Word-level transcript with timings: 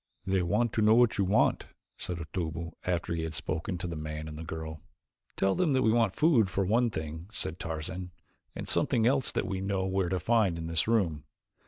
"They 0.25 0.41
want 0.41 0.73
to 0.73 0.81
know 0.81 0.95
what 0.95 1.19
you 1.19 1.25
want," 1.25 1.67
said 1.99 2.17
Otobu, 2.19 2.71
after 2.85 3.13
he 3.13 3.21
had 3.21 3.35
spoken 3.35 3.77
to 3.77 3.85
the 3.85 3.95
man 3.95 4.27
and 4.27 4.35
the 4.35 4.43
girl. 4.43 4.81
"Tell 5.35 5.53
them 5.53 5.73
that 5.73 5.83
we 5.83 5.91
want 5.93 6.15
food 6.15 6.49
for 6.49 6.65
one 6.65 6.89
thing," 6.89 7.29
said 7.31 7.59
Tarzan, 7.59 8.09
"and 8.55 8.67
something 8.67 9.05
else 9.05 9.31
that 9.31 9.45
we 9.45 9.61
know 9.61 9.85
where 9.85 10.09
to 10.09 10.19
find 10.19 10.57
in 10.57 10.65
this 10.65 10.87
room. 10.87 11.25